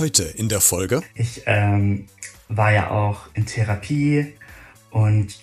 [0.00, 1.02] Heute in der Folge.
[1.14, 2.06] Ich ähm,
[2.48, 4.32] war ja auch in Therapie
[4.90, 5.38] und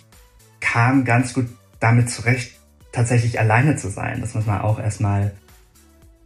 [0.60, 1.46] kam ganz gut
[1.80, 2.54] damit zurecht,
[2.92, 4.20] tatsächlich alleine zu sein.
[4.20, 5.32] Das muss man auch erstmal,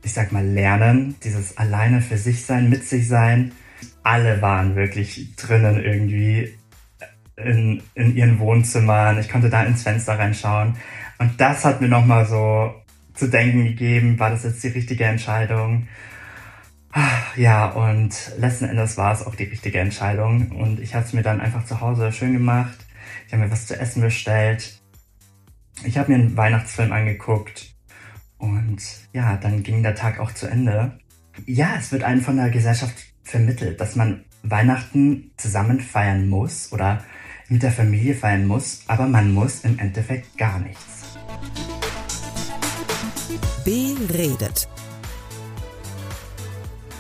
[0.02, 1.18] ich sag mal, lernen.
[1.26, 3.52] Dieses alleine für sich sein, mit sich sein.
[4.02, 6.58] Alle waren wirklich drinnen irgendwie
[7.36, 9.20] in, in ihren Wohnzimmern.
[9.20, 10.78] Ich konnte da ins Fenster reinschauen.
[11.20, 12.74] Und das hat mir nochmal so
[13.14, 15.90] zu denken gegeben, war das jetzt die richtige Entscheidung?
[17.36, 20.52] Ja, und letzten Endes war es auch die richtige Entscheidung.
[20.52, 22.78] Und ich habe es mir dann einfach zu Hause schön gemacht.
[23.26, 24.82] Ich habe mir was zu essen bestellt.
[25.84, 27.74] Ich habe mir einen Weihnachtsfilm angeguckt.
[28.38, 28.82] Und
[29.14, 31.00] ja, dann ging der Tag auch zu Ende.
[31.46, 37.04] Ja, es wird einem von der Gesellschaft vermittelt, dass man Weihnachten zusammen feiern muss oder
[37.48, 41.18] mit der Familie feiern muss, aber man muss im Endeffekt gar nichts.
[43.64, 44.68] Beredet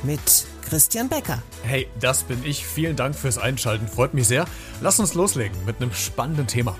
[0.03, 1.41] mit Christian Becker.
[1.63, 2.65] Hey, das bin ich.
[2.65, 3.87] Vielen Dank fürs Einschalten.
[3.87, 4.45] Freut mich sehr.
[4.81, 6.77] Lass uns loslegen mit einem spannenden Thema.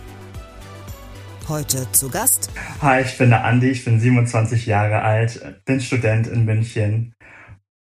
[1.50, 2.50] Heute zu Gast.
[2.82, 7.14] Hi, ich bin der Andi, ich bin 27 Jahre alt, bin Student in München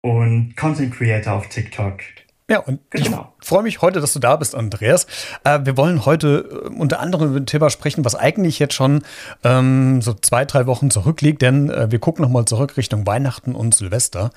[0.03, 2.01] und Content Creator auf TikTok.
[2.49, 3.33] Ja, und genau.
[3.43, 5.09] ich freue mich heute, dass du da bist, Andreas.
[5.43, 9.03] Äh, wir wollen heute äh, unter anderem über ein Thema sprechen, was eigentlich jetzt schon
[9.43, 13.75] ähm, so zwei, drei Wochen zurückliegt, denn äh, wir gucken nochmal zurück Richtung Weihnachten und
[13.75, 14.31] Silvester.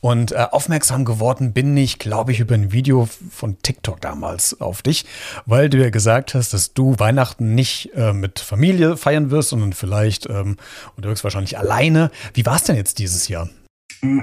[0.00, 4.82] Und äh, aufmerksam geworden bin ich, glaube ich, über ein Video von TikTok damals auf
[4.82, 5.04] dich,
[5.46, 9.72] weil du ja gesagt hast, dass du Weihnachten nicht äh, mit Familie feiern wirst, sondern
[9.72, 10.56] vielleicht ähm,
[10.98, 12.10] oder höchstwahrscheinlich alleine.
[12.34, 13.48] Wie war es denn jetzt dieses Jahr?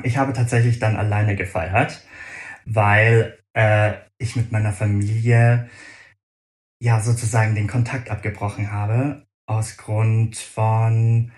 [0.04, 2.02] Ich habe tatsächlich dann alleine gefeiert
[2.70, 5.70] weil äh, ich mit meiner Familie
[6.82, 11.32] ja sozusagen den Kontakt abgebrochen habe aus Grund von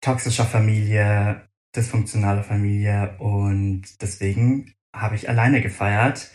[0.00, 6.30] toxischer Familie, dysfunktionaler Familie und deswegen habe ich alleine gefeiert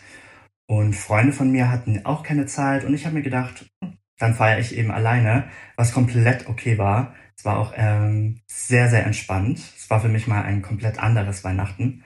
[0.66, 4.34] und Freunde von mir hatten auch keine Zeit und ich habe mir gedacht, hm, dann
[4.34, 7.14] feiere ich eben alleine, was komplett okay war.
[7.36, 9.58] Es war auch ähm, sehr, sehr entspannt.
[9.58, 12.04] Es war für mich mal ein komplett anderes Weihnachten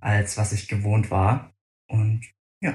[0.00, 1.52] als was ich gewohnt war.
[1.88, 2.22] Und
[2.60, 2.74] ja.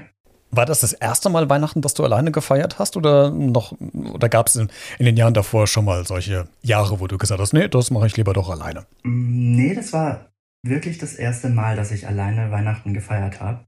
[0.52, 3.74] War das das erste Mal Weihnachten, dass du alleine gefeiert hast oder noch
[4.14, 7.40] oder gab es in, in, den Jahren davor schon mal solche Jahre, wo du gesagt
[7.40, 8.86] hast, nee, das mache ich lieber doch alleine?
[9.04, 10.32] Mm, nee, das war
[10.64, 13.66] wirklich das erste Mal, dass ich alleine Weihnachten gefeiert habe.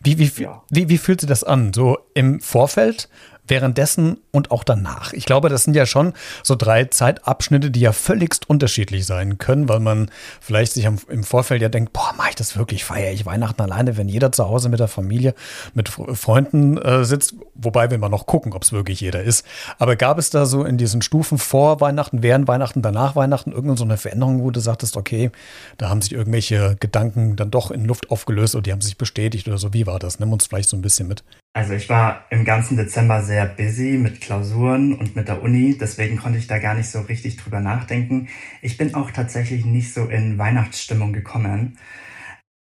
[0.00, 0.62] Wie, wie, ja.
[0.70, 1.72] wie, wie fühlt sich das an?
[1.72, 3.08] So im Vorfeld
[3.46, 5.12] währenddessen und auch danach.
[5.12, 9.68] Ich glaube, das sind ja schon so drei Zeitabschnitte, die ja völligst unterschiedlich sein können,
[9.68, 10.10] weil man
[10.40, 13.96] vielleicht sich im Vorfeld ja denkt, boah, mache ich das wirklich, feiere ich Weihnachten alleine,
[13.96, 15.34] wenn jeder zu Hause mit der Familie,
[15.74, 19.44] mit Freunden äh, sitzt, wobei wir mal noch gucken, ob es wirklich jeder ist.
[19.78, 23.76] Aber gab es da so in diesen Stufen vor Weihnachten, während Weihnachten, danach Weihnachten irgendeine
[23.76, 25.30] so eine Veränderung, wo du sagtest, okay,
[25.78, 29.48] da haben sich irgendwelche Gedanken dann doch in Luft aufgelöst oder die haben sich bestätigt
[29.48, 29.72] oder so.
[29.72, 30.18] Wie war das?
[30.18, 31.24] Nimm uns vielleicht so ein bisschen mit.
[31.56, 36.16] Also ich war im ganzen Dezember sehr busy mit Klausuren und mit der Uni, deswegen
[36.16, 38.28] konnte ich da gar nicht so richtig drüber nachdenken.
[38.60, 41.78] Ich bin auch tatsächlich nicht so in Weihnachtsstimmung gekommen.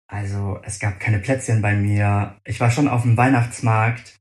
[0.07, 2.39] Also es gab keine Plätzchen bei mir.
[2.45, 4.21] Ich war schon auf dem Weihnachtsmarkt.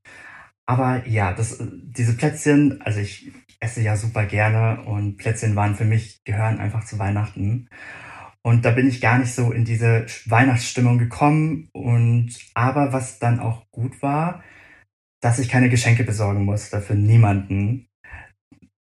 [0.66, 5.84] Aber ja, das, diese Plätzchen, also ich esse ja super gerne und Plätzchen waren für
[5.84, 7.68] mich, gehören einfach zu Weihnachten.
[8.42, 11.68] Und da bin ich gar nicht so in diese Weihnachtsstimmung gekommen.
[11.72, 14.42] Und aber was dann auch gut war,
[15.20, 17.88] dass ich keine Geschenke besorgen musste für niemanden.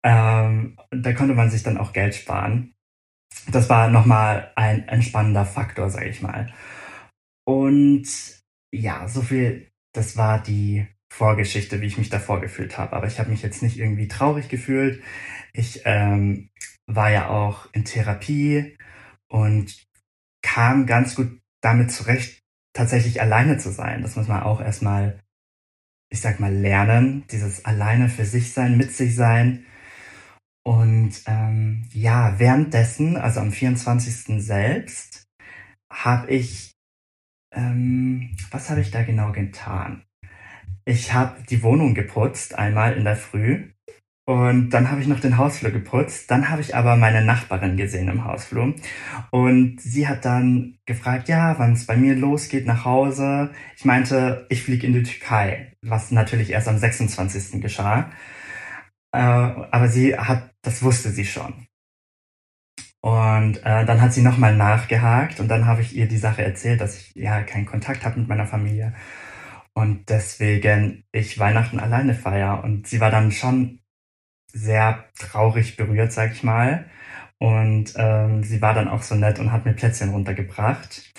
[0.03, 2.73] Ähm, da konnte man sich dann auch Geld sparen.
[3.51, 6.51] Das war nochmal ein entspannender Faktor, sage ich mal.
[7.45, 8.07] Und
[8.73, 12.93] ja, so viel, das war die Vorgeschichte, wie ich mich davor gefühlt habe.
[12.93, 15.01] Aber ich habe mich jetzt nicht irgendwie traurig gefühlt.
[15.53, 16.49] Ich ähm,
[16.85, 18.77] war ja auch in Therapie
[19.29, 19.83] und
[20.41, 22.41] kam ganz gut damit zurecht,
[22.73, 24.01] tatsächlich alleine zu sein.
[24.01, 25.19] Das muss man auch erstmal
[26.09, 29.65] ich sag mal, lernen, dieses alleine für sich sein, mit sich sein.
[30.63, 34.43] Und ähm, ja, währenddessen, also am 24.
[34.43, 35.27] selbst,
[35.91, 36.71] habe ich,
[37.53, 40.03] ähm, was habe ich da genau getan?
[40.85, 43.71] Ich habe die Wohnung geputzt, einmal in der Früh.
[44.27, 46.29] Und dann habe ich noch den Hausflur geputzt.
[46.29, 48.75] Dann habe ich aber meine Nachbarin gesehen im Hausflur.
[49.31, 53.51] Und sie hat dann gefragt, ja, wann es bei mir losgeht nach Hause.
[53.77, 57.61] Ich meinte, ich fliege in die Türkei, was natürlich erst am 26.
[57.61, 58.11] geschah.
[59.13, 61.65] Äh, aber sie hat, das wusste sie schon.
[63.01, 66.81] Und äh, dann hat sie nochmal nachgehakt und dann habe ich ihr die Sache erzählt,
[66.81, 68.93] dass ich ja keinen Kontakt habe mit meiner Familie
[69.73, 72.63] und deswegen ich Weihnachten alleine feier.
[72.63, 73.79] Und sie war dann schon
[74.57, 76.85] sehr traurig berührt, sag ich mal.
[77.39, 81.13] Und ähm, sie war dann auch so nett und hat mir Plätzchen runtergebracht.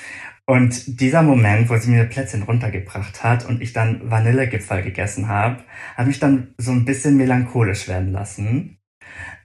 [0.46, 5.62] Und dieser Moment, wo sie mir Plätzchen runtergebracht hat und ich dann Vanillegipfel gegessen habe,
[5.96, 8.78] hat mich dann so ein bisschen melancholisch werden lassen.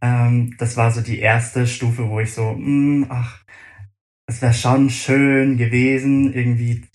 [0.02, 3.44] Ähm, das war so die erste Stufe, wo ich so, mh, hm, ach,
[4.28, 6.86] es wäre schon schön gewesen, irgendwie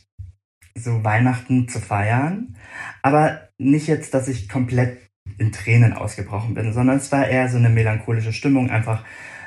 [0.74, 2.56] so Weihnachten zu feiern.
[3.02, 5.07] Aber nicht jetzt, dass ich komplett
[5.38, 9.04] in Tränen ausgebrochen bin, sondern es war eher so eine melancholische Stimmung, einfach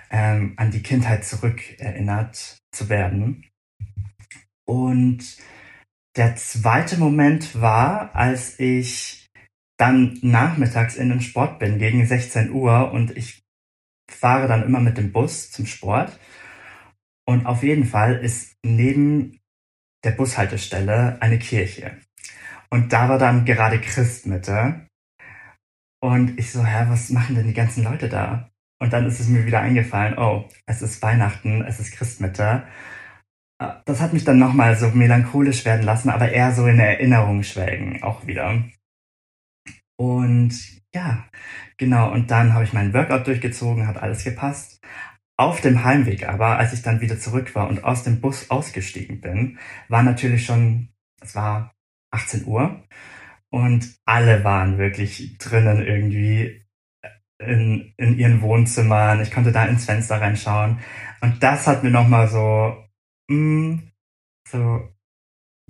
[0.09, 3.45] ähm, an die Kindheit zurückerinnert zu werden.
[4.65, 5.37] Und
[6.15, 9.29] der zweite Moment war, als ich
[9.77, 13.41] dann nachmittags in den Sport bin, gegen 16 Uhr und ich
[14.09, 16.19] fahre dann immer mit dem Bus zum Sport.
[17.25, 19.39] Und auf jeden Fall ist neben
[20.03, 21.97] der Bushaltestelle eine Kirche.
[22.69, 24.87] Und da war dann gerade Christmitte.
[26.03, 28.49] Und ich so, hä, was machen denn die ganzen Leute da?
[28.79, 32.63] Und dann ist es mir wieder eingefallen, oh, es ist Weihnachten, es ist Christmitte.
[33.59, 37.43] Äh, das hat mich dann nochmal so melancholisch werden lassen, aber eher so in Erinnerung
[37.43, 38.63] schwelgen, auch wieder.
[39.97, 40.53] Und
[40.95, 41.25] ja,
[41.77, 44.81] genau, und dann habe ich meinen Workout durchgezogen, hat alles gepasst.
[45.37, 49.21] Auf dem Heimweg aber, als ich dann wieder zurück war und aus dem Bus ausgestiegen
[49.21, 50.89] bin, war natürlich schon,
[51.21, 51.73] es war
[52.11, 52.83] 18 Uhr
[53.51, 56.65] und alle waren wirklich drinnen irgendwie
[57.39, 59.21] in, in ihren Wohnzimmern.
[59.21, 60.79] Ich konnte da ins Fenster reinschauen.
[61.21, 62.77] Und das hat mir nochmal so
[63.29, 63.91] mh, mm,
[64.47, 64.89] so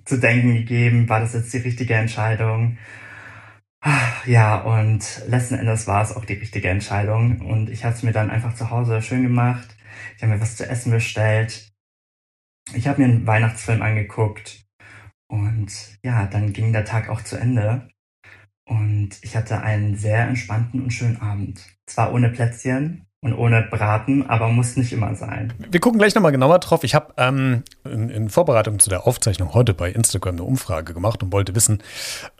[0.04, 2.78] zu denken gegeben, war das jetzt die richtige Entscheidung?
[4.26, 7.40] Ja, und letzten Endes war es auch die richtige Entscheidung.
[7.40, 9.76] Und ich habe es mir dann einfach zu Hause schön gemacht.
[10.16, 11.72] Ich habe mir was zu essen bestellt.
[12.74, 14.61] Ich habe mir einen Weihnachtsfilm angeguckt.
[15.32, 17.88] Und ja, dann ging der Tag auch zu Ende.
[18.68, 21.66] Und ich hatte einen sehr entspannten und schönen Abend.
[21.86, 25.52] Zwar ohne Plätzchen, und ohne Braten, aber muss nicht immer sein.
[25.70, 26.82] Wir gucken gleich nochmal genauer drauf.
[26.82, 31.22] Ich habe ähm, in, in, Vorbereitung zu der Aufzeichnung heute bei Instagram eine Umfrage gemacht
[31.22, 31.82] und wollte wissen,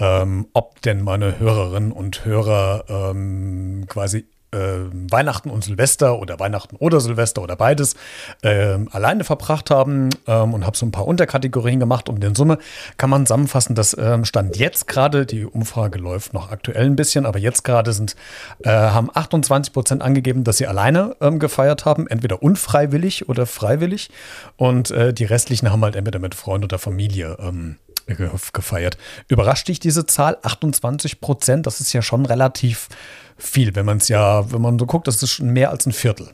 [0.01, 7.01] ähm, ob denn meine Hörerinnen und Hörer ähm, quasi Weihnachten und Silvester oder Weihnachten oder
[7.01, 7.95] Silvester oder beides
[8.43, 12.59] äh, alleine verbracht haben ähm, und habe so ein paar Unterkategorien gemacht und in Summe
[12.97, 17.27] kann man zusammenfassen, dass ähm, Stand jetzt gerade, die Umfrage läuft noch aktuell ein bisschen,
[17.27, 18.17] aber jetzt gerade sind,
[18.65, 24.11] äh, haben 28 Prozent angegeben, dass sie alleine ähm, gefeiert haben, entweder unfreiwillig oder freiwillig.
[24.57, 27.77] Und äh, die restlichen haben halt entweder mit Freunden oder Familie ähm,
[28.07, 28.99] gefeiert.
[29.29, 30.39] Überrascht dich diese Zahl?
[30.43, 32.89] 28 Prozent, das ist ja schon relativ
[33.37, 35.93] viel, wenn man es ja, wenn man so guckt, das ist schon mehr als ein
[35.93, 36.31] Viertel.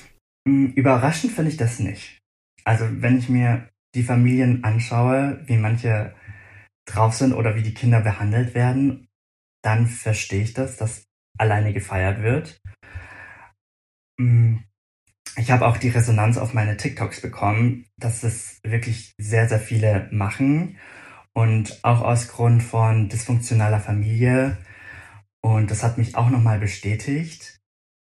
[0.46, 2.18] Hm, überraschend finde ich das nicht.
[2.64, 6.14] Also wenn ich mir die Familien anschaue, wie manche
[6.86, 9.08] drauf sind oder wie die Kinder behandelt werden,
[9.62, 11.04] dann verstehe ich das, dass
[11.38, 12.60] alleine gefeiert wird.
[14.20, 14.64] Hm,
[15.36, 20.08] ich habe auch die Resonanz auf meine TikToks bekommen, dass es wirklich sehr, sehr viele
[20.10, 20.78] machen
[21.38, 24.58] und auch aus Grund von dysfunktionaler Familie
[25.40, 27.60] und das hat mich auch nochmal bestätigt.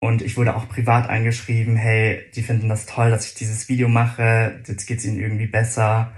[0.01, 3.89] Und ich wurde auch privat eingeschrieben, hey, die finden das toll, dass ich dieses Video
[3.89, 6.13] mache, jetzt geht's ihnen irgendwie besser.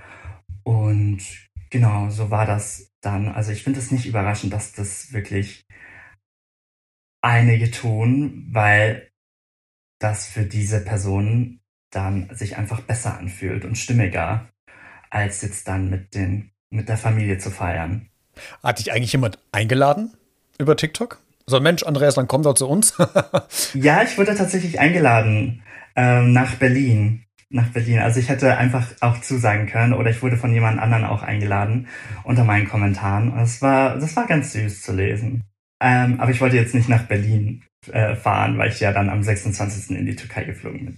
[0.63, 1.22] Und
[1.69, 3.28] genau, so war das dann.
[3.30, 5.66] Also ich finde es nicht überraschend, dass das wirklich
[7.22, 9.10] einige tun, weil
[10.00, 11.60] das für diese Personen
[11.92, 14.50] dann sich einfach besser anfühlt und stimmiger,
[15.09, 18.07] als jetzt dann mit den, mit der Familie zu feiern.
[18.63, 20.11] Hat dich eigentlich jemand eingeladen?
[20.61, 21.19] über TikTok?
[21.47, 22.94] So, Mensch, Andreas, dann komm doch zu uns.
[23.73, 25.63] ja, ich wurde tatsächlich eingeladen
[25.95, 27.25] ähm, nach Berlin.
[27.49, 27.99] Nach Berlin.
[27.99, 31.87] Also ich hätte einfach auch zusagen können oder ich wurde von jemand anderen auch eingeladen
[32.23, 33.35] unter meinen Kommentaren.
[33.35, 35.44] Das war, das war ganz süß zu lesen.
[35.83, 39.21] Ähm, aber ich wollte jetzt nicht nach Berlin äh, fahren, weil ich ja dann am
[39.21, 39.97] 26.
[39.97, 40.97] in die Türkei geflogen bin.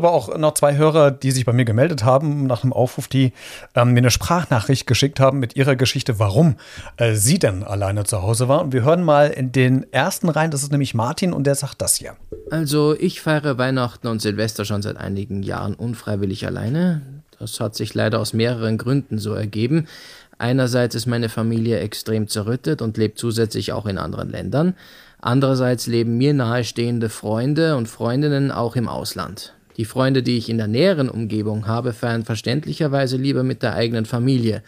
[0.01, 3.33] aber auch noch zwei Hörer, die sich bei mir gemeldet haben nach einem Aufruf, die
[3.75, 6.55] ähm, mir eine Sprachnachricht geschickt haben mit ihrer Geschichte, warum
[6.97, 8.61] äh, sie denn alleine zu Hause war.
[8.61, 11.83] Und wir hören mal in den ersten rein, das ist nämlich Martin und der sagt
[11.83, 12.15] das hier.
[12.49, 17.01] Also ich feiere Weihnachten und Silvester schon seit einigen Jahren unfreiwillig alleine.
[17.37, 19.87] Das hat sich leider aus mehreren Gründen so ergeben.
[20.39, 24.73] Einerseits ist meine Familie extrem zerrüttet und lebt zusätzlich auch in anderen Ländern.
[25.19, 29.53] Andererseits leben mir nahestehende Freunde und Freundinnen auch im Ausland.
[29.81, 34.05] Die Freunde, die ich in der näheren Umgebung habe, feiern verständlicherweise lieber mit der eigenen
[34.05, 34.61] Familie.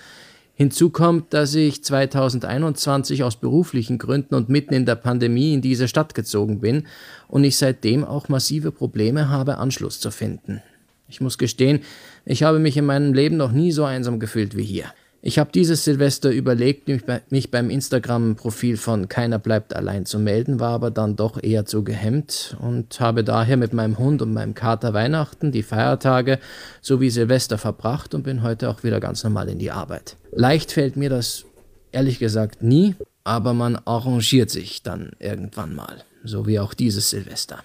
[0.56, 5.88] Hinzu kommt, dass ich 2021 aus beruflichen Gründen und mitten in der Pandemie in diese
[5.88, 6.88] Stadt gezogen bin
[7.28, 10.64] und ich seitdem auch massive Probleme habe, Anschluss zu finden.
[11.08, 11.82] Ich muss gestehen,
[12.26, 14.86] ich habe mich in meinem Leben noch nie so einsam gefühlt wie hier.
[15.26, 16.90] Ich habe dieses Silvester überlegt,
[17.32, 21.86] mich beim Instagram-Profil von Keiner bleibt allein zu melden, war aber dann doch eher zu
[21.86, 26.40] gehemmt und habe daher mit meinem Hund und meinem Kater Weihnachten, die Feiertage
[26.82, 30.18] sowie Silvester verbracht und bin heute auch wieder ganz normal in die Arbeit.
[30.34, 31.46] Leicht fällt mir das
[31.94, 37.64] ehrlich gesagt nie, aber man arrangiert sich dann irgendwann mal, so wie auch dieses Silvester.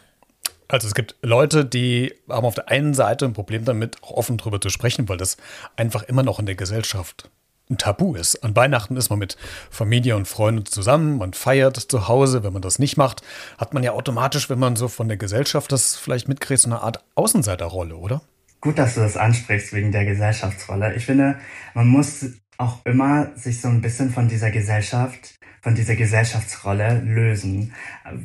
[0.68, 4.36] Also es gibt Leute, die haben auf der einen Seite ein Problem damit, auch offen
[4.36, 5.38] darüber zu sprechen, weil das
[5.74, 7.28] einfach immer noch in der Gesellschaft
[7.70, 8.42] ein Tabu ist.
[8.44, 9.36] An Weihnachten ist man mit
[9.70, 12.42] Familie und Freunden zusammen, man feiert zu Hause.
[12.42, 13.22] Wenn man das nicht macht,
[13.58, 16.80] hat man ja automatisch, wenn man so von der Gesellschaft das vielleicht mitkriegt, so eine
[16.80, 18.22] Art Außenseiterrolle, oder?
[18.60, 20.94] Gut, dass du das ansprichst wegen der Gesellschaftsrolle.
[20.94, 21.38] Ich finde,
[21.74, 22.24] man muss
[22.56, 27.72] auch immer sich so ein bisschen von dieser Gesellschaft, von dieser Gesellschaftsrolle lösen.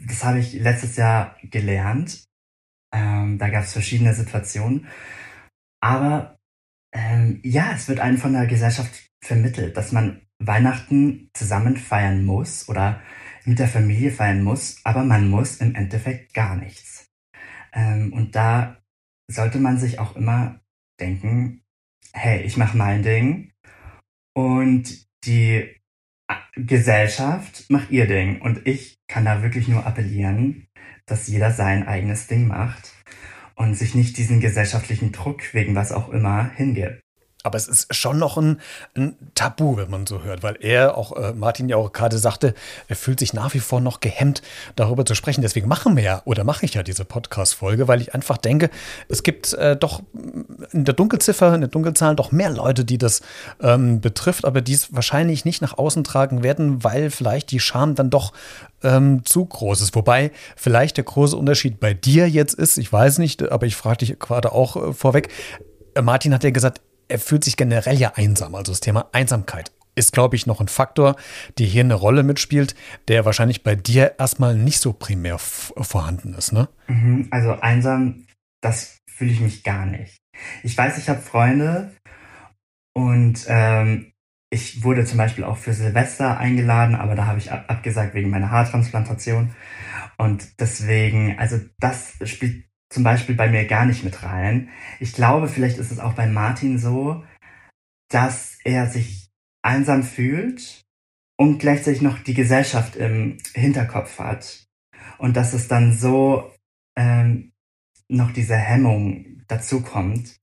[0.08, 2.24] Das habe ich letztes Jahr gelernt.
[2.94, 4.88] Ähm, da gab es verschiedene Situationen.
[5.82, 6.38] Aber
[6.94, 12.68] ähm, ja, es wird einem von der Gesellschaft vermittelt, dass man Weihnachten zusammen feiern muss
[12.70, 13.02] oder
[13.46, 17.10] mit der Familie feiern muss, aber man muss im Endeffekt gar nichts.
[17.74, 18.78] Ähm, und da
[19.30, 20.60] sollte man sich auch immer
[21.00, 21.62] denken,
[22.14, 23.52] hey, ich mache mein Ding
[24.34, 25.80] und die
[26.28, 30.68] äh, Gesellschaft macht ihr Ding und ich kann da wirklich nur appellieren,
[31.06, 32.94] dass jeder sein eigenes Ding macht
[33.56, 37.02] und sich nicht diesen gesellschaftlichen Druck wegen was auch immer hingibt.
[37.44, 38.62] Aber es ist schon noch ein,
[38.96, 42.54] ein, Tabu, wenn man so hört, weil er, auch äh, Martin ja auch gerade sagte,
[42.88, 44.42] er fühlt sich nach wie vor noch gehemmt,
[44.76, 45.42] darüber zu sprechen.
[45.42, 48.70] Deswegen machen wir ja oder mache ich ja diese Podcast-Folge, weil ich einfach denke,
[49.10, 50.02] es gibt äh, doch
[50.72, 53.22] in der Dunkelziffer, in der Dunkelzahl doch mehr Leute, die das
[53.62, 57.96] ähm, betrifft, aber die es wahrscheinlich nicht nach außen tragen werden, weil vielleicht die Scham
[57.96, 58.32] dann doch
[58.84, 59.96] ähm, zu groß ist.
[59.96, 63.98] Wobei vielleicht der große Unterschied bei dir jetzt ist, ich weiß nicht, aber ich frage
[63.98, 65.30] dich gerade auch äh, vorweg.
[65.96, 68.56] Äh, Martin hat ja gesagt, er fühlt sich generell ja einsam.
[68.56, 71.16] Also das Thema Einsamkeit ist, glaube ich, noch ein Faktor,
[71.58, 72.76] der hier eine Rolle mitspielt,
[73.08, 76.68] der wahrscheinlich bei dir erstmal nicht so primär vorhanden ist, ne?
[76.88, 78.26] Mhm, also einsam,
[78.62, 80.18] das fühle ich mich gar nicht.
[80.64, 81.92] Ich weiß, ich habe Freunde
[82.96, 84.14] und ähm,
[84.50, 88.30] ich wurde zum Beispiel auch für Silvester eingeladen, aber da habe ich ab abgesagt wegen
[88.30, 89.56] meiner Haartransplantation.
[90.18, 94.70] Und deswegen, also das spielt zum Beispiel bei mir gar nicht mit rein.
[95.00, 97.24] Ich glaube, vielleicht ist es auch bei Martin so,
[98.10, 99.30] dass er sich
[99.64, 100.84] einsam fühlt
[101.38, 104.66] und gleichzeitig noch die Gesellschaft im Hinterkopf hat.
[105.18, 106.54] Und dass es dann so
[106.96, 107.52] ähm,
[108.08, 110.40] noch diese Hemmung dazu kommt,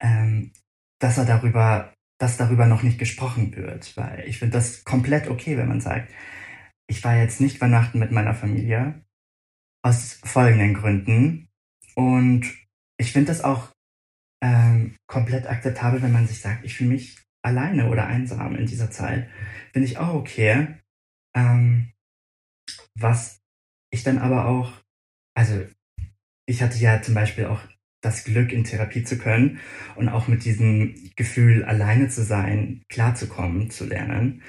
[0.00, 0.52] ähm,
[1.00, 3.96] dass er darüber, dass darüber noch nicht gesprochen wird.
[3.96, 6.10] Weil ich finde das komplett okay, wenn man sagt,
[6.86, 9.04] ich war jetzt nicht Weihnachten mit meiner Familie.
[9.82, 11.48] Aus folgenden Gründen.
[11.94, 12.46] Und
[12.98, 13.70] ich finde das auch
[14.42, 18.90] ähm, komplett akzeptabel, wenn man sich sagt, ich fühle mich alleine oder einsam in dieser
[18.90, 19.28] Zeit.
[19.72, 20.78] Finde ich auch okay.
[21.34, 21.92] Ähm,
[22.94, 23.40] was
[23.90, 24.72] ich dann aber auch,
[25.34, 25.64] also
[26.46, 27.60] ich hatte ja zum Beispiel auch
[28.02, 29.60] das Glück, in Therapie zu können
[29.96, 34.42] und auch mit diesem Gefühl, alleine zu sein, klarzukommen, zu lernen.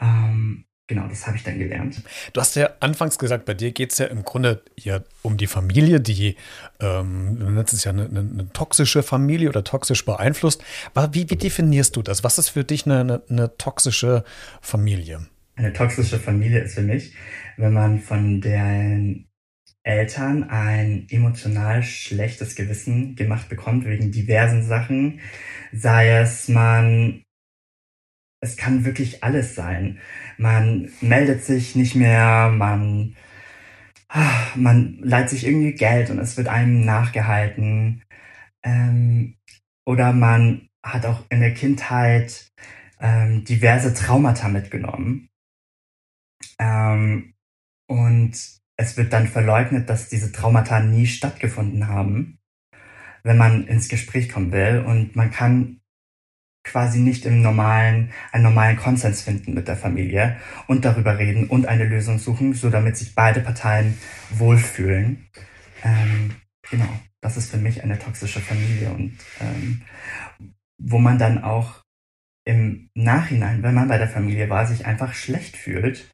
[0.00, 2.02] Ähm, Genau, das habe ich dann gelernt.
[2.32, 5.46] Du hast ja anfangs gesagt, bei dir geht es ja im Grunde ja um die
[5.46, 6.34] Familie, die,
[6.80, 10.64] ähm, du nennst es ja eine, eine, eine, toxische Familie oder toxisch beeinflusst.
[10.94, 12.24] Aber wie, wie definierst du das?
[12.24, 14.24] Was ist für dich eine, eine, eine toxische
[14.62, 15.26] Familie?
[15.56, 17.14] Eine toxische Familie ist für mich,
[17.58, 19.26] wenn man von den
[19.82, 25.20] Eltern ein emotional schlechtes Gewissen gemacht bekommt wegen diversen Sachen,
[25.72, 27.24] sei es man
[28.40, 29.98] es kann wirklich alles sein.
[30.36, 33.16] Man meldet sich nicht mehr, man,
[34.54, 38.02] man leiht sich irgendwie Geld und es wird einem nachgehalten.
[38.62, 39.34] Ähm,
[39.84, 42.50] oder man hat auch in der Kindheit
[43.00, 45.28] ähm, diverse Traumata mitgenommen.
[46.58, 47.34] Ähm,
[47.88, 48.32] und
[48.76, 52.38] es wird dann verleugnet, dass diese Traumata nie stattgefunden haben,
[53.24, 54.84] wenn man ins Gespräch kommen will.
[54.86, 55.77] Und man kann
[56.68, 61.66] quasi nicht im normalen, einen normalen Konsens finden mit der Familie und darüber reden und
[61.66, 63.98] eine Lösung suchen, so damit sich beide Parteien
[64.30, 65.28] wohlfühlen.
[65.82, 66.30] Ähm,
[66.70, 66.88] genau,
[67.20, 69.82] das ist für mich eine toxische Familie und ähm,
[70.80, 71.82] wo man dann auch
[72.44, 76.10] im Nachhinein, wenn man bei der Familie war, sich einfach schlecht fühlt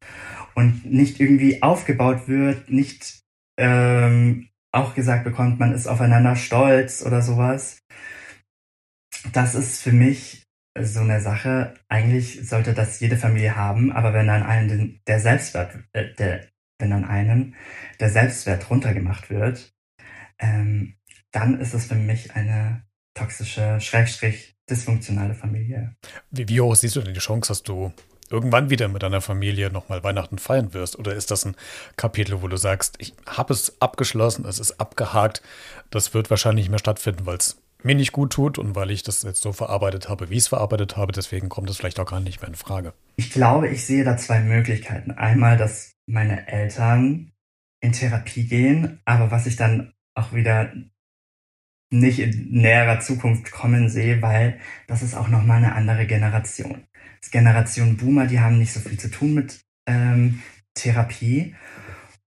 [0.55, 3.21] und nicht irgendwie aufgebaut wird, nicht
[3.57, 7.79] ähm, auch gesagt bekommt, man ist aufeinander stolz oder sowas.
[9.33, 10.44] Das ist für mich
[10.81, 11.75] so eine Sache.
[11.89, 16.47] Eigentlich sollte das jede Familie haben, aber wenn dann einen der Selbstwert, äh, der,
[16.79, 17.55] wenn dann einem
[18.01, 19.73] der Selbstwert runtergemacht wird,
[20.39, 20.95] ähm,
[21.31, 25.95] dann ist es für mich eine toxische, schrägstrich dysfunktionale Familie.
[26.31, 27.93] Wie, wie hoch siehst du denn die Chance, dass du
[28.31, 30.99] irgendwann wieder mit deiner Familie nochmal Weihnachten feiern wirst?
[30.99, 31.57] Oder ist das ein
[31.97, 35.43] Kapitel, wo du sagst, ich habe es abgeschlossen, es ist abgehakt,
[35.91, 39.03] das wird wahrscheinlich nicht mehr stattfinden, weil es mir nicht gut tut und weil ich
[39.03, 42.11] das jetzt so verarbeitet habe, wie ich es verarbeitet habe, deswegen kommt es vielleicht auch
[42.11, 42.95] gar nicht mehr in Frage.
[43.17, 45.13] Ich glaube, ich sehe da zwei Möglichkeiten.
[45.13, 47.33] Einmal, dass meine Eltern
[47.81, 50.73] in Therapie gehen, aber was ich dann auch wieder
[51.91, 56.85] nicht in näherer Zukunft kommen sehe, weil das ist auch nochmal eine andere Generation.
[57.21, 60.43] Das Generation Boomer, die haben nicht so viel zu tun mit ähm,
[60.75, 61.55] Therapie.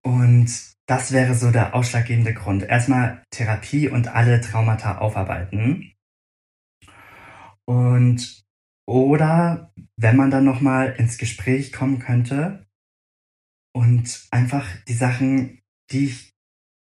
[0.01, 2.63] Und das wäre so der ausschlaggebende Grund.
[2.63, 5.93] Erstmal Therapie und alle Traumata aufarbeiten.
[7.65, 8.45] Und
[8.87, 12.65] oder wenn man dann nochmal ins Gespräch kommen könnte
[13.75, 15.59] und einfach die Sachen,
[15.91, 16.33] die ich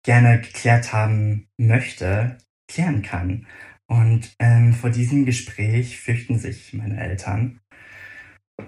[0.03, 3.47] gerne geklärt haben möchte, klären kann.
[3.87, 7.61] Und ähm, vor diesem Gespräch fürchten sich meine Eltern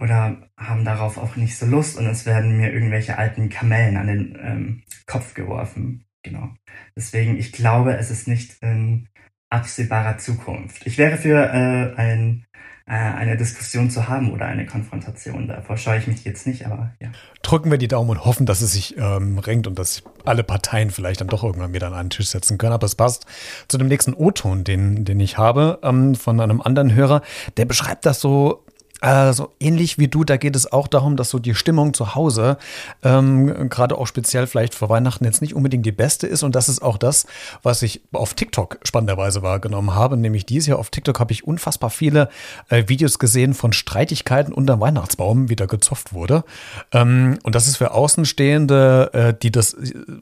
[0.01, 4.07] oder haben darauf auch nicht so Lust und es werden mir irgendwelche alten Kamellen an
[4.07, 6.05] den ähm, Kopf geworfen.
[6.23, 6.49] Genau.
[6.95, 9.07] Deswegen, ich glaube, es ist nicht in
[9.49, 10.85] absehbarer Zukunft.
[10.87, 12.45] Ich wäre für äh, ein
[12.87, 15.47] äh, eine Diskussion zu haben oder eine Konfrontation.
[15.47, 17.09] Davor scheue ich mich jetzt nicht, aber ja.
[17.41, 20.91] Drücken wir die Daumen und hoffen, dass es sich ähm, renkt und dass alle Parteien
[20.91, 22.73] vielleicht dann doch irgendwann wieder an einen Tisch setzen können.
[22.73, 23.25] Aber es passt
[23.67, 27.23] zu dem nächsten O-Ton, den, den ich habe, ähm, von einem anderen Hörer.
[27.57, 28.63] Der beschreibt das so
[29.01, 32.57] also ähnlich wie du, da geht es auch darum, dass so die Stimmung zu Hause,
[33.03, 36.43] ähm, gerade auch speziell vielleicht vor Weihnachten, jetzt nicht unbedingt die beste ist.
[36.43, 37.25] Und das ist auch das,
[37.61, 40.17] was ich auf TikTok spannenderweise wahrgenommen habe.
[40.17, 42.29] Nämlich dieses Jahr auf TikTok habe ich unfassbar viele
[42.69, 46.43] äh, Videos gesehen von Streitigkeiten unter dem Weihnachtsbaum, wie da gezopft wurde.
[46.91, 49.75] Ähm, und das ist für Außenstehende, äh, die das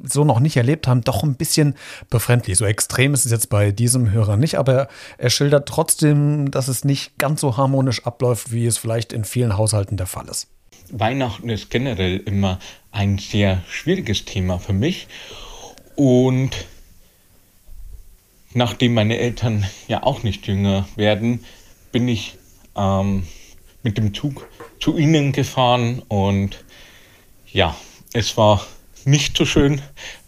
[0.03, 1.75] so noch nicht erlebt haben, doch ein bisschen
[2.09, 2.57] befremdlich.
[2.57, 6.83] So extrem ist es jetzt bei diesem Hörer nicht, aber er schildert trotzdem, dass es
[6.83, 10.47] nicht ganz so harmonisch abläuft, wie es es vielleicht in vielen Haushalten der Fall ist.
[10.91, 12.59] Weihnachten ist generell immer
[12.91, 15.07] ein sehr schwieriges Thema für mich.
[15.95, 16.51] Und
[18.53, 21.43] nachdem meine Eltern ja auch nicht jünger werden,
[21.91, 22.35] bin ich
[22.75, 23.25] ähm,
[23.83, 24.47] mit dem Zug
[24.79, 26.63] zu ihnen gefahren und
[27.51, 27.75] ja,
[28.13, 28.65] es war
[29.05, 29.81] nicht so schön.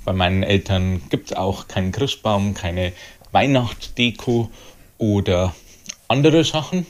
[0.04, 2.94] Bei meinen Eltern gibt es auch keinen Christbaum, keine
[3.32, 4.50] Weihnachtsdeko
[4.98, 5.56] oder
[6.08, 6.86] andere Sachen.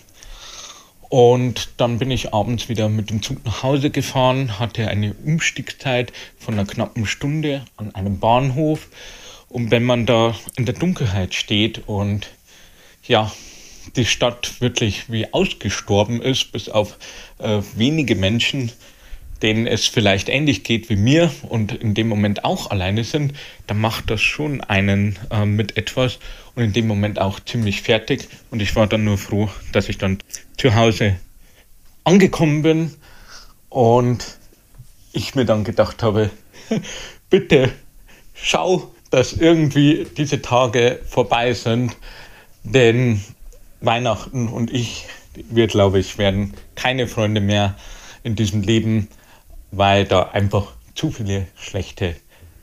[1.15, 6.11] Und dann bin ich abends wieder mit dem Zug nach Hause gefahren, hatte eine Umstiegszeit
[6.37, 8.89] von einer knappen Stunde an einem Bahnhof.
[9.47, 12.27] Und wenn man da in der Dunkelheit steht und
[13.07, 13.31] ja,
[13.95, 16.97] die Stadt wirklich wie ausgestorben ist, bis auf
[17.37, 18.73] äh, wenige Menschen,
[19.41, 23.33] denen es vielleicht ähnlich geht wie mir und in dem Moment auch alleine sind,
[23.67, 26.19] dann macht das schon einen äh, mit etwas
[26.55, 28.27] und in dem Moment auch ziemlich fertig.
[28.49, 30.19] Und ich war dann nur froh, dass ich dann
[30.57, 31.17] zu Hause
[32.03, 32.93] angekommen bin
[33.69, 34.37] und
[35.11, 36.29] ich mir dann gedacht habe,
[37.29, 37.71] bitte
[38.33, 41.95] schau, dass irgendwie diese Tage vorbei sind,
[42.63, 43.21] denn
[43.81, 47.75] Weihnachten und ich, wir glaube ich, werden keine Freunde mehr
[48.23, 49.07] in diesem Leben
[49.77, 52.15] weil da einfach zu viele schlechte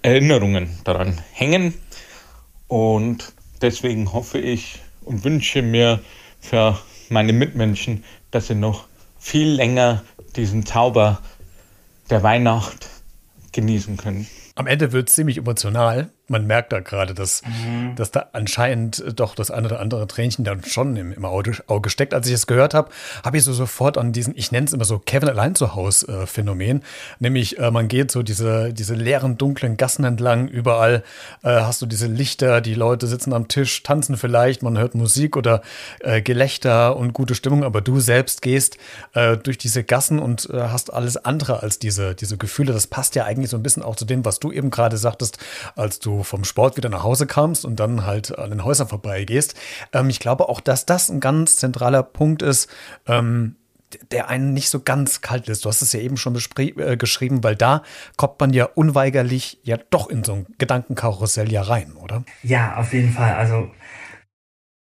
[0.02, 1.74] Erinnerungen daran hängen.
[2.68, 6.00] Und deswegen hoffe ich und wünsche mir
[6.40, 8.86] für meine Mitmenschen, dass sie noch
[9.18, 10.02] viel länger
[10.36, 11.20] diesen Zauber
[12.10, 12.88] der Weihnacht
[13.52, 14.26] genießen können.
[14.54, 17.94] Am Ende wird es ziemlich emotional man merkt da gerade, dass, mhm.
[17.96, 21.52] dass da anscheinend doch das eine oder andere Tränchen dann schon im, im Auge,
[21.90, 22.14] steckt.
[22.14, 22.90] Als ich es gehört habe,
[23.24, 26.22] habe ich so sofort an diesen, ich nenne es immer so Kevin allein zu Hause
[26.22, 26.82] äh, Phänomen.
[27.18, 31.02] Nämlich, äh, man geht so diese, diese leeren, dunklen Gassen entlang, überall
[31.42, 35.36] äh, hast du diese Lichter, die Leute sitzen am Tisch, tanzen vielleicht, man hört Musik
[35.36, 35.62] oder
[36.00, 38.78] äh, Gelächter und gute Stimmung, aber du selbst gehst
[39.14, 42.72] äh, durch diese Gassen und äh, hast alles andere als diese, diese Gefühle.
[42.72, 45.38] Das passt ja eigentlich so ein bisschen auch zu dem, was du eben gerade sagtest,
[45.74, 49.54] als du vom Sport wieder nach Hause kamst und dann halt an den Häusern vorbeigehst.
[49.92, 52.68] Ähm, ich glaube auch, dass das ein ganz zentraler Punkt ist,
[53.06, 53.56] ähm,
[54.10, 55.64] der einen nicht so ganz kalt ist.
[55.64, 57.82] Du hast es ja eben schon äh, geschrieben, weil da
[58.16, 62.24] kommt man ja unweigerlich ja doch in so ein Gedankenkarussell ja rein, oder?
[62.42, 63.34] Ja, auf jeden Fall.
[63.34, 63.70] Also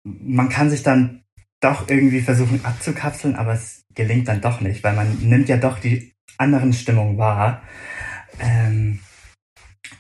[0.04, 1.24] man kann sich dann
[1.60, 5.80] doch irgendwie versuchen abzukapseln, aber es gelingt dann doch nicht, weil man nimmt ja doch
[5.80, 7.62] die anderen Stimmungen wahr.
[8.40, 9.00] Ähm,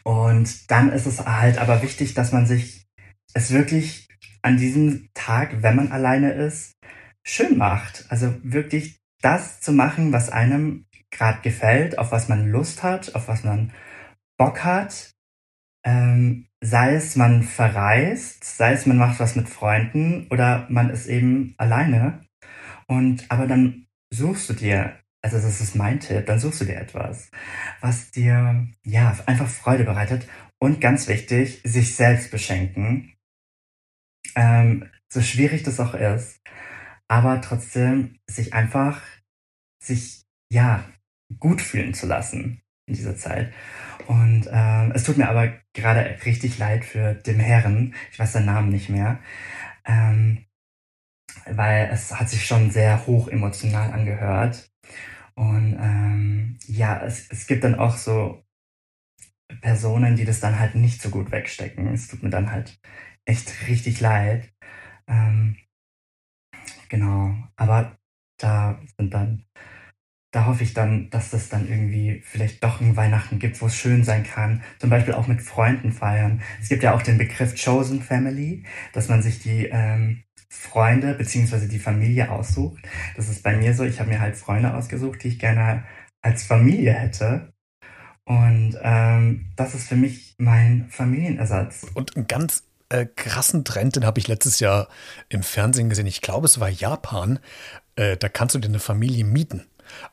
[0.03, 2.85] Und dann ist es halt aber wichtig, dass man sich
[3.33, 4.07] es wirklich
[4.41, 6.73] an diesem Tag, wenn man alleine ist,
[7.25, 8.05] schön macht.
[8.09, 13.27] Also wirklich das zu machen, was einem gerade gefällt, auf was man Lust hat, auf
[13.27, 13.73] was man
[14.37, 15.11] Bock hat.
[15.83, 21.05] Ähm, sei es man verreist, sei es man macht was mit Freunden oder man ist
[21.05, 22.21] eben alleine.
[22.87, 26.77] Und aber dann suchst du dir, also das ist mein Tipp, dann suchst du dir
[26.77, 27.31] etwas,
[27.81, 30.27] was dir ja einfach Freude bereitet
[30.59, 33.11] und ganz wichtig, sich selbst beschenken.
[34.35, 36.39] Ähm, so schwierig das auch ist,
[37.07, 39.01] aber trotzdem sich einfach
[39.81, 40.85] sich ja
[41.39, 43.51] gut fühlen zu lassen in dieser Zeit.
[44.05, 48.45] Und ähm, es tut mir aber gerade richtig leid für den Herren, ich weiß seinen
[48.45, 49.17] Namen nicht mehr,
[49.85, 50.45] ähm,
[51.47, 54.69] weil es hat sich schon sehr hoch emotional angehört.
[55.35, 58.43] Und ähm, ja, es, es gibt dann auch so
[59.61, 61.93] Personen, die das dann halt nicht so gut wegstecken.
[61.93, 62.79] Es tut mir dann halt
[63.25, 64.53] echt richtig leid.
[65.07, 65.57] Ähm,
[66.89, 67.97] genau, aber
[68.37, 69.45] da sind dann
[70.35, 73.77] da hoffe ich dann, dass es dann irgendwie vielleicht doch ein Weihnachten gibt, wo es
[73.77, 74.63] schön sein kann.
[74.79, 76.41] Zum Beispiel auch mit Freunden feiern.
[76.61, 80.24] Es gibt ja auch den Begriff Chosen Family, dass man sich die ähm,
[80.55, 82.83] Freunde beziehungsweise die Familie aussucht.
[83.15, 83.83] Das ist bei mir so.
[83.83, 85.83] Ich habe mir halt Freunde ausgesucht, die ich gerne
[86.21, 87.53] als Familie hätte.
[88.25, 91.85] Und ähm, das ist für mich mein Familienersatz.
[91.93, 94.87] Und ein ganz äh, krassen Trend, den habe ich letztes Jahr
[95.29, 96.07] im Fernsehen gesehen.
[96.07, 97.39] Ich glaube, es war Japan.
[97.95, 99.65] Äh, da kannst du dir eine Familie mieten.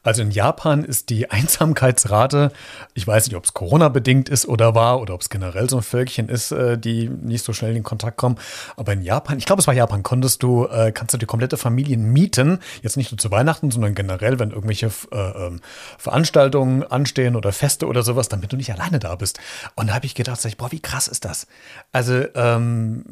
[0.02, 2.52] Also in Japan ist die Einsamkeitsrate,
[2.94, 5.82] ich weiß nicht, ob es Corona-bedingt ist oder war oder ob es generell so ein
[5.82, 8.37] Völkchen ist, äh, die nicht so schnell in Kontakt kommen.
[8.76, 11.56] Aber in Japan, ich glaube, es war Japan, konntest du, äh, kannst du die komplette
[11.56, 12.58] Familie mieten.
[12.82, 15.61] Jetzt nicht nur zu Weihnachten, sondern generell, wenn irgendwelche äh, ähm,
[15.98, 19.38] Veranstaltungen anstehen oder Feste oder sowas, damit du nicht alleine da bist.
[19.74, 21.46] Und da habe ich gedacht, boah, wie krass ist das?
[21.92, 23.04] Also, ähm,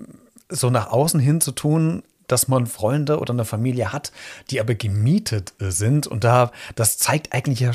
[0.51, 4.13] so nach außen hin zu tun, dass man Freunde oder eine Familie hat,
[4.51, 6.07] die aber gemietet äh, sind.
[6.07, 7.69] Und da, das zeigt eigentlich,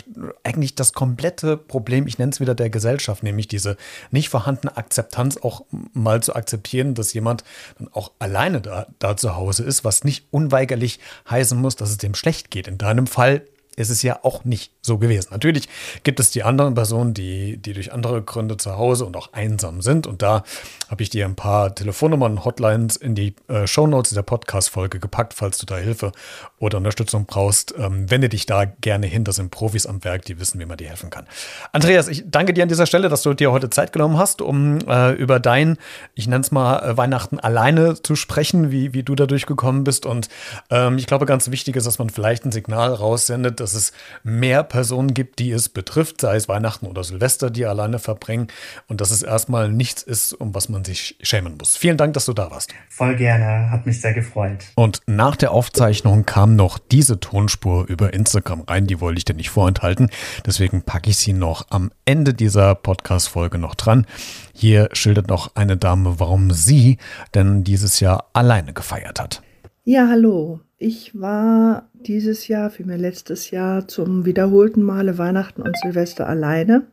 [0.43, 3.77] eigentlich das komplette Problem, ich nenne es wieder der Gesellschaft, nämlich diese
[4.11, 7.43] nicht vorhandene Akzeptanz auch mal zu akzeptieren, dass jemand
[7.77, 11.97] dann auch alleine da, da zu Hause ist, was nicht unweigerlich heißen muss, dass es
[11.97, 12.67] dem schlecht geht.
[12.67, 15.29] In deinem Fall ist es ja auch nicht so gewesen.
[15.31, 15.67] Natürlich
[16.03, 19.81] gibt es die anderen Personen, die, die durch andere Gründe zu Hause und auch einsam
[19.81, 20.07] sind.
[20.07, 20.43] Und da
[20.89, 25.57] habe ich dir ein paar Telefonnummern, Hotlines in die äh, Shownotes der Podcast-Folge gepackt, falls
[25.57, 26.11] du da Hilfe
[26.59, 27.73] oder Unterstützung brauchst.
[27.77, 29.23] Ähm, wende dich da gerne hin.
[29.23, 31.25] Das sind Profis am Werk, die wissen, wie man dir helfen kann.
[31.71, 34.79] Andreas, ich danke dir an dieser Stelle, dass du dir heute Zeit genommen hast, um
[34.87, 35.77] äh, über dein,
[36.13, 40.05] ich nenne es mal, äh, Weihnachten alleine zu sprechen, wie, wie du da durchgekommen bist.
[40.05, 40.29] Und
[40.69, 44.61] ähm, ich glaube, ganz wichtig ist, dass man vielleicht ein Signal raussendet, dass es mehr
[44.61, 48.47] Personen gibt, die es betrifft, sei es Weihnachten oder Silvester, die alleine verbringen
[48.87, 51.75] und dass es erstmal nichts ist, um was man sich schämen muss.
[51.75, 52.69] Vielen Dank, dass du da warst.
[52.89, 54.65] Voll gerne, hat mich sehr gefreut.
[54.75, 59.33] Und nach der Aufzeichnung kam noch diese Tonspur über Instagram rein, die wollte ich dir
[59.33, 60.11] nicht vorenthalten,
[60.45, 64.05] deswegen packe ich sie noch am Ende dieser Podcast-Folge noch dran.
[64.53, 66.99] Hier schildert noch eine Dame, warum sie
[67.33, 69.41] denn dieses Jahr alleine gefeiert hat.
[69.83, 70.59] Ja, hallo.
[70.77, 76.85] Ich war dieses Jahr, vielmehr letztes Jahr, zum wiederholten Male Weihnachten und Silvester alleine.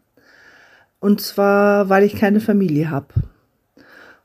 [1.00, 3.08] Und zwar, weil ich keine Familie habe.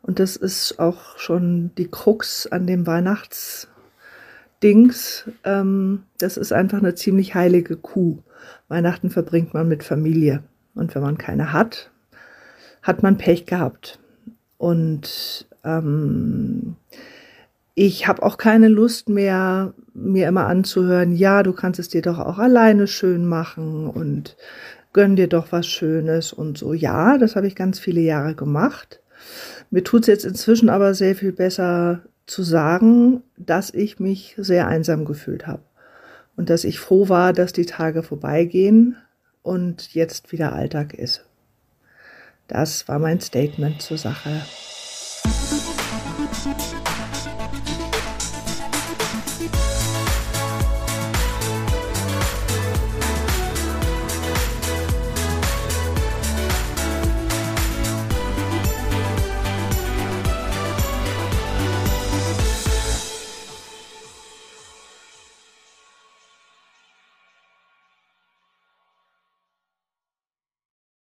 [0.04, 5.28] Und das ist auch schon die Krux an dem Weihnachtsdings.
[5.44, 8.22] Ähm, das ist einfach eine ziemlich heilige Kuh.
[8.68, 10.44] Weihnachten verbringt man mit Familie.
[10.76, 11.90] Und wenn man keine hat,
[12.84, 13.98] hat man Pech gehabt.
[14.60, 16.76] Und ähm,
[17.80, 22.18] ich habe auch keine Lust mehr, mir immer anzuhören, ja, du kannst es dir doch
[22.18, 24.36] auch alleine schön machen und
[24.94, 26.74] gönn dir doch was Schönes und so.
[26.74, 29.00] Ja, das habe ich ganz viele Jahre gemacht.
[29.70, 34.68] Mir tut es jetzt inzwischen aber sehr viel besser zu sagen, dass ich mich sehr
[34.68, 35.62] einsam gefühlt habe
[36.36, 38.98] und dass ich froh war, dass die Tage vorbeigehen
[39.44, 41.26] und jetzt wieder Alltag ist.
[42.48, 44.42] Das war mein Statement zur Sache.